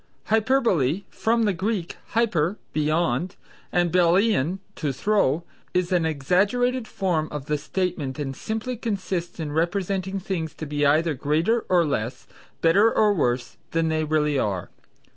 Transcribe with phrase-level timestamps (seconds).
[0.29, 3.35] Hyperbole (from the Greek hyper, beyond,
[3.71, 5.43] and ballein, to throw),
[5.75, 11.13] is an exaggerated form of statement and simply consists in representing things to be either
[11.13, 12.25] greater or less,
[12.61, 14.71] better or worse than they really are.